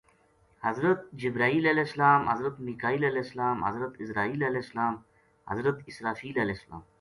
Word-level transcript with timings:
حضرت 0.65 0.99
جبرائیل، 1.23 1.67
حضرت 2.31 2.55
میکائیل، 2.67 3.03
حضرت 3.67 3.93
عزرائیل، 4.01 4.41
حضرت 5.51 5.75
اسرافیل 5.89 6.35